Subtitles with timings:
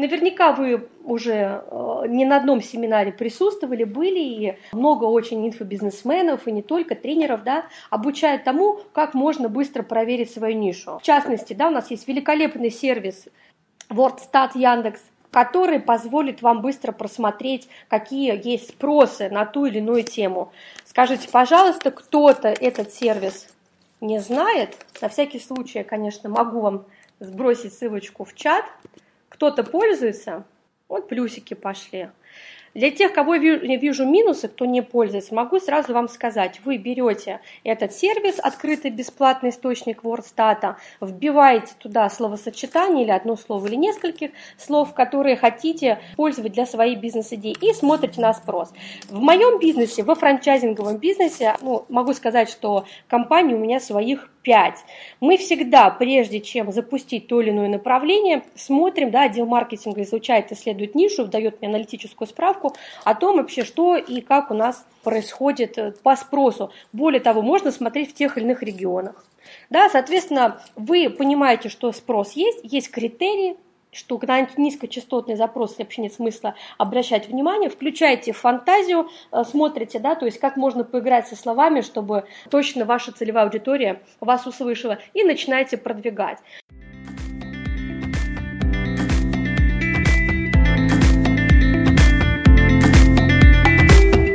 [0.00, 6.52] Наверняка вы уже э, не на одном семинаре присутствовали, были, и много очень инфобизнесменов, и
[6.52, 10.98] не только тренеров, да, обучают тому, как можно быстро проверить свою нишу.
[11.00, 13.28] В частности, да, у нас есть великолепный сервис
[13.90, 20.50] WordStat Яндекс, который позволит вам быстро просмотреть, какие есть спросы на ту или иную тему.
[20.86, 23.48] Скажите, пожалуйста, кто-то этот сервис
[24.00, 24.78] не знает?
[25.02, 26.86] На всякий случай, конечно, могу вам
[27.18, 28.64] сбросить ссылочку в чат.
[29.30, 30.44] Кто-то пользуется?
[30.88, 32.10] Вот плюсики пошли.
[32.74, 37.40] Для тех, кого я вижу минусы, кто не пользуется, могу сразу вам сказать, вы берете
[37.64, 44.94] этот сервис, открытый бесплатный источник WordStat, вбиваете туда словосочетание или одно слово или нескольких слов,
[44.94, 48.72] которые хотите использовать для своей бизнес-идеи и смотрите на спрос.
[49.08, 54.74] В моем бизнесе, во франчайзинговом бизнесе, ну, могу сказать, что компания у меня своих 5.
[55.20, 60.94] Мы всегда, прежде чем запустить то или иное направление, смотрим, да, отдел маркетинга изучает, исследует
[60.94, 62.74] нишу, дает мне аналитическую справку
[63.04, 66.72] о том вообще, что и как у нас происходит э, по спросу.
[66.92, 69.24] Более того, можно смотреть в тех или иных регионах.
[69.68, 73.56] Да, соответственно, вы понимаете, что спрос есть, есть критерии,
[73.92, 80.26] что на низкочастотный запрос вообще нет смысла обращать внимание, включайте фантазию, э, смотрите, да, то
[80.26, 85.76] есть как можно поиграть со словами, чтобы точно ваша целевая аудитория вас услышала, и начинаете
[85.76, 86.38] продвигать.